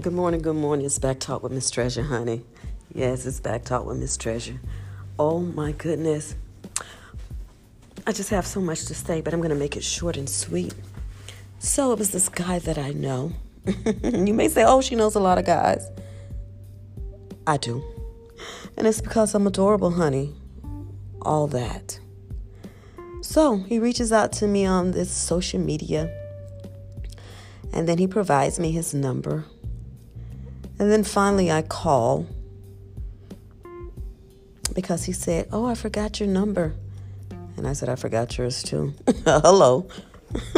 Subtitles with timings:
[0.00, 0.86] Good morning, good morning.
[0.86, 2.44] It's Back Talk with Miss Treasure, honey.
[2.94, 4.60] Yes, it's Back Talk with Miss Treasure.
[5.18, 6.36] Oh my goodness.
[8.06, 10.30] I just have so much to say, but I'm going to make it short and
[10.30, 10.72] sweet.
[11.58, 13.32] So it was this guy that I know.
[14.04, 15.84] you may say, oh, she knows a lot of guys.
[17.44, 17.82] I do.
[18.76, 20.32] And it's because I'm adorable, honey.
[21.22, 21.98] All that.
[23.20, 26.08] So he reaches out to me on this social media.
[27.72, 29.44] And then he provides me his number.
[30.78, 32.26] And then finally I call
[34.74, 36.74] because he said, Oh, I forgot your number.
[37.56, 38.94] And I said, I forgot yours too.
[39.24, 39.88] Hello.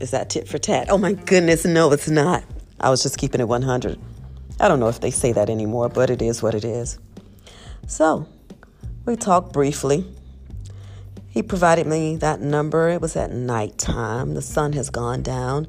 [0.00, 0.88] Is that tit for tat?
[0.90, 2.42] Oh my goodness, no, it's not.
[2.80, 3.98] I was just keeping it 100.
[4.60, 6.98] I don't know if they say that anymore, but it is what it is.
[7.86, 8.26] So
[9.04, 10.06] we talked briefly.
[11.28, 12.88] He provided me that number.
[12.88, 14.34] It was at nighttime.
[14.34, 15.66] The sun has gone down.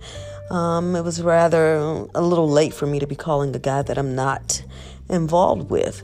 [0.49, 1.75] Um, it was rather
[2.13, 4.63] a little late for me to be calling the guy that I'm not
[5.09, 6.03] involved with.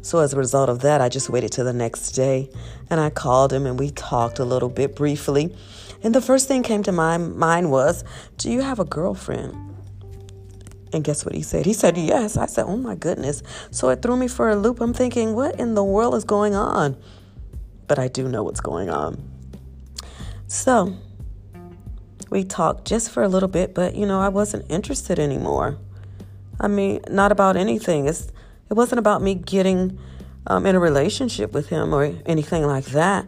[0.00, 2.50] So as a result of that, I just waited till the next day
[2.90, 5.54] and I called him and we talked a little bit briefly.
[6.02, 8.04] And the first thing came to my mind was,
[8.36, 9.54] Do you have a girlfriend?
[10.92, 11.64] And guess what he said?
[11.64, 12.36] He said, Yes.
[12.36, 13.42] I said, Oh my goodness.
[13.70, 14.80] So it threw me for a loop.
[14.80, 16.96] I'm thinking, What in the world is going on?
[17.86, 19.22] But I do know what's going on.
[20.46, 20.94] So
[22.30, 25.78] we talked just for a little bit, but you know, I wasn't interested anymore.
[26.60, 28.06] I mean, not about anything.
[28.06, 28.28] It's,
[28.70, 29.98] it wasn't about me getting
[30.46, 33.26] um, in a relationship with him or anything like that.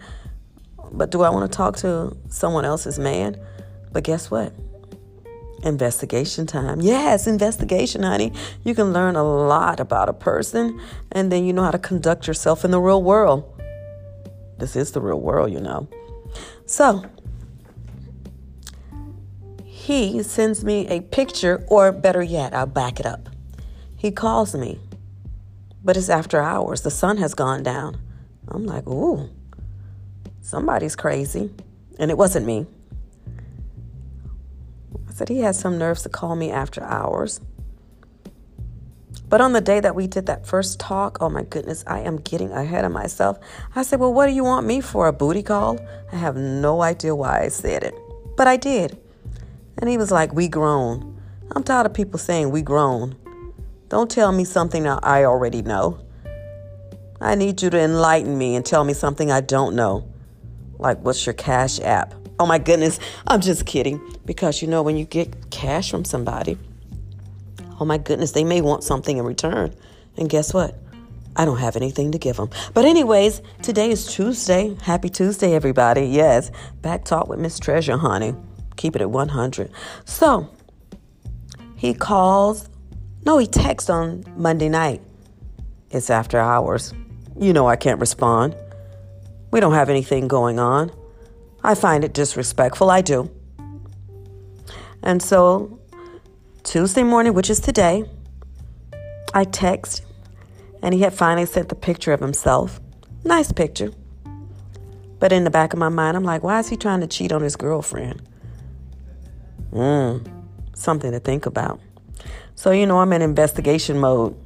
[0.93, 3.39] But do I want to talk to someone else's man?
[3.93, 4.53] But guess what?
[5.63, 6.81] Investigation time.
[6.81, 8.33] Yes, investigation, honey.
[8.63, 10.81] You can learn a lot about a person
[11.13, 13.45] and then you know how to conduct yourself in the real world.
[14.59, 15.89] This is the real world, you know.
[16.67, 17.05] So,
[19.87, 23.29] he sends me a picture, or better yet, I'll back it up.
[23.97, 24.81] He calls me,
[25.85, 26.81] but it's after hours.
[26.81, 28.01] The sun has gone down.
[28.49, 29.31] I'm like, ooh,
[30.41, 31.53] somebody's crazy.
[32.01, 32.67] And it wasn't me.
[35.09, 37.41] I said, he has some nerves to call me after hours.
[39.29, 42.17] But on the day that we did that first talk, oh my goodness, I am
[42.17, 43.39] getting ahead of myself.
[43.77, 45.07] I said, Well, what do you want me for?
[45.07, 45.79] A booty call?
[46.13, 47.95] I have no idea why I said it,
[48.37, 48.99] but I did.
[49.79, 51.21] And he was like, We grown.
[51.53, 53.17] I'm tired of people saying we grown.
[53.89, 56.01] Don't tell me something I already know.
[57.21, 60.09] I need you to enlighten me and tell me something I don't know.
[60.79, 62.15] Like, what's your cash app?
[62.39, 64.01] Oh my goodness, I'm just kidding.
[64.25, 66.59] Because you know, when you get cash from somebody,
[67.81, 69.75] oh my goodness, they may want something in return.
[70.17, 70.77] And guess what?
[71.37, 72.49] I don't have anything to give them.
[72.73, 74.75] But, anyways, today is Tuesday.
[74.81, 76.07] Happy Tuesday, everybody.
[76.07, 76.51] Yes,
[76.81, 78.35] back talk with Miss Treasure, honey.
[78.77, 79.71] Keep it at 100.
[80.05, 80.49] So
[81.77, 82.69] he calls,
[83.25, 85.03] no, he texts on Monday night.
[85.91, 86.93] It's after hours.
[87.39, 88.57] You know I can't respond.
[89.51, 90.91] We don't have anything going on.
[91.63, 92.91] I find it disrespectful.
[92.91, 93.31] I do.
[95.03, 95.79] And so
[96.65, 98.05] Tuesday morning, which is today,
[99.35, 100.03] I text
[100.83, 102.81] and he had finally sent the picture of himself.
[103.25, 103.91] Nice picture.
[105.19, 107.33] But in the back of my mind, I'm like, why is he trying to cheat
[107.33, 108.23] on his girlfriend?
[109.73, 110.27] Mm,
[110.75, 111.81] something to think about.
[112.55, 114.37] So, you know, I'm in investigation mode.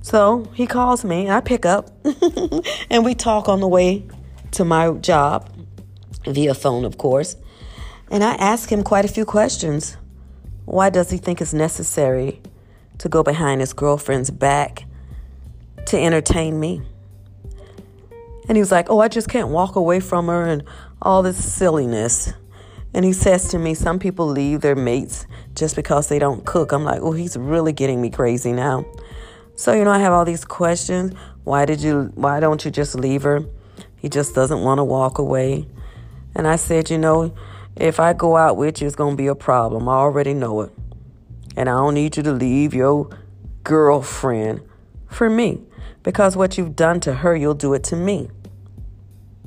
[0.00, 1.90] So he calls me, I pick up,
[2.90, 4.04] and we talk on the way
[4.52, 5.48] to my job
[6.26, 7.36] via phone, of course.
[8.10, 9.96] And I ask him quite a few questions.
[10.64, 12.40] Why does he think it's necessary
[12.98, 14.84] to go behind his girlfriend's back
[15.86, 16.82] to entertain me?
[18.48, 20.64] And he was like, Oh, I just can't walk away from her and
[21.00, 22.32] all this silliness.
[22.94, 26.72] And he says to me, Some people leave their mates just because they don't cook.
[26.72, 28.84] I'm like, Oh, he's really getting me crazy now.
[29.54, 31.14] So, you know, I have all these questions.
[31.44, 33.44] Why did you, why don't you just leave her?
[33.96, 35.66] He just doesn't want to walk away.
[36.34, 37.34] And I said, You know,
[37.76, 39.88] if I go out with you, it's going to be a problem.
[39.88, 40.72] I already know it.
[41.56, 43.18] And I don't need you to leave your
[43.64, 44.62] girlfriend
[45.06, 45.60] for me
[46.02, 48.28] because what you've done to her, you'll do it to me.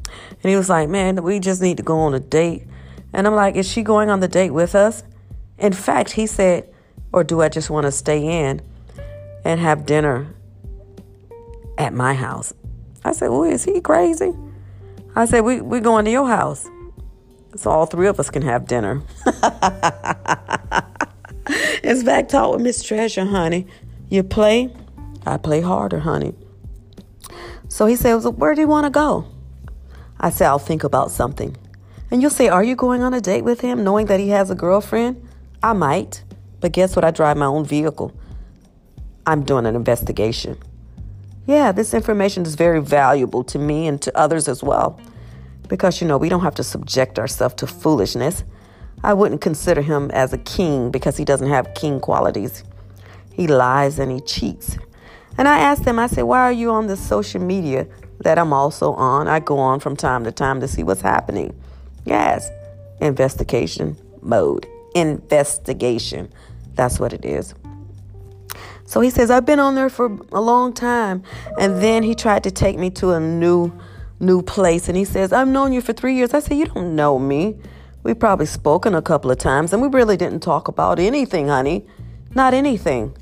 [0.07, 2.63] And he was like, Man, we just need to go on a date.
[3.15, 5.01] And I'm like, is she going on the date with us?
[5.57, 6.69] In fact, he said,
[7.13, 8.61] or do I just want to stay in
[9.45, 10.35] and have dinner
[11.77, 12.53] at my house?
[13.05, 14.33] I said, well, is he crazy?
[15.15, 16.67] I said, we, we're going to your house.
[17.55, 19.01] So all three of us can have dinner.
[21.81, 23.65] it's back talk with Miss Treasure, honey.
[24.09, 24.75] You play,
[25.25, 26.33] I play harder, honey.
[27.69, 29.25] So he said, well, where do you want to go?
[30.19, 31.55] I said, I'll think about something.
[32.11, 34.49] And you'll say, Are you going on a date with him knowing that he has
[34.49, 35.27] a girlfriend?
[35.63, 36.23] I might,
[36.59, 37.05] But guess what?
[37.05, 38.13] I drive my own vehicle.
[39.25, 40.57] I'm doing an investigation.
[41.47, 44.99] Yeah, this information is very valuable to me and to others as well.
[45.67, 48.43] Because, you know, we don't have to subject ourselves to foolishness.
[49.03, 52.63] I wouldn't consider him as a king because he doesn't have king qualities.
[53.31, 54.77] He lies and he cheats.
[55.37, 57.87] And I asked him, I said, why are you on this social media
[58.21, 59.27] that I'm also on?
[59.27, 61.53] I go on from time to time to see what's happening.
[62.05, 62.49] Yes,
[63.01, 64.67] investigation mode.
[64.95, 66.31] Investigation.
[66.75, 67.53] That's what it is.
[68.85, 71.23] So he says, I've been on there for a long time.
[71.59, 73.73] And then he tried to take me to a new
[74.19, 76.33] new place and he says, I've known you for three years.
[76.33, 77.57] I said, You don't know me.
[78.03, 81.85] We've probably spoken a couple of times and we really didn't talk about anything, honey.
[82.33, 83.15] Not anything.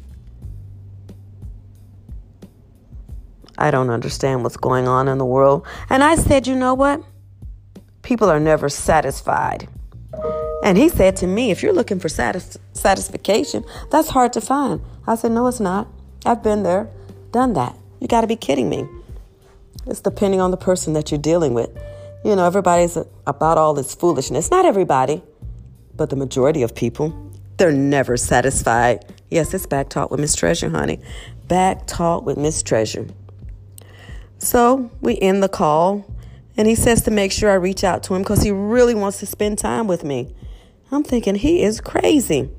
[3.58, 5.66] I don't understand what's going on in the world.
[5.90, 7.02] And I said, You know what?
[8.04, 9.68] People are never satisfied.
[10.64, 14.82] And he said to me, If you're looking for satis- satisfaction, that's hard to find.
[15.08, 15.88] I said, No, it's not.
[16.26, 16.90] I've been there,
[17.32, 17.76] done that.
[18.00, 18.88] You got to be kidding me.
[19.88, 21.70] It's depending on the person that you're dealing with.
[22.24, 22.98] You know, everybody's
[23.28, 24.50] about all this foolishness.
[24.50, 25.22] Not everybody,
[25.96, 27.14] but the majority of people,
[27.58, 29.06] they're never satisfied.
[29.30, 31.00] Yes, it's back talk with Miss Treasure, honey.
[31.48, 33.08] Back talk with Miss Treasure.
[34.38, 36.06] So we end the call,
[36.58, 39.20] and he says to make sure I reach out to him because he really wants
[39.20, 40.34] to spend time with me.
[40.92, 42.50] I'm thinking he is crazy.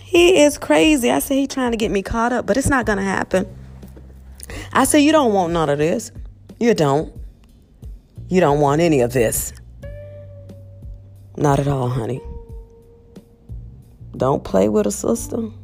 [0.00, 1.10] He is crazy.
[1.10, 3.46] I said he's trying to get me caught up, but it's not gonna happen.
[4.72, 6.12] I said you don't want none of this.
[6.58, 7.14] You don't.
[8.28, 9.52] You don't want any of this.
[11.36, 12.20] Not at all, honey.
[14.16, 15.56] Don't play with a system.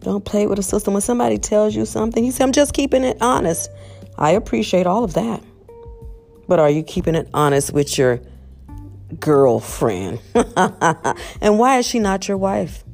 [0.00, 0.94] Don't play with a system.
[0.94, 3.70] When somebody tells you something, he said, I'm just keeping it honest.
[4.18, 5.42] I appreciate all of that.
[6.48, 8.20] But are you keeping it honest with your
[9.18, 10.20] girlfriend?
[10.34, 12.84] and why is she not your wife?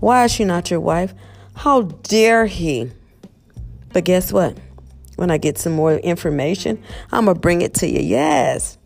[0.00, 1.14] Why is she not your wife?
[1.54, 2.90] How dare he?
[3.92, 4.58] But guess what?
[5.16, 8.00] When I get some more information, I'm going to bring it to you.
[8.00, 8.76] Yes.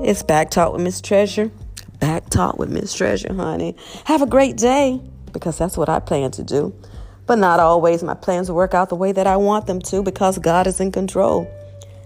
[0.00, 1.50] It's Back Talk with Miss Treasure.
[1.98, 3.76] Back Talk with Miss Treasure, honey.
[4.04, 5.00] Have a great day
[5.32, 6.72] because that's what I plan to do.
[7.28, 10.38] But not always my plans work out the way that I want them to because
[10.38, 11.46] God is in control.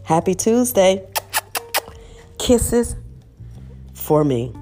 [0.03, 1.07] Happy Tuesday.
[2.39, 2.97] Kisses
[3.95, 4.53] for me.